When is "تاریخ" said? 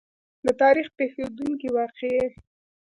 0.61-0.87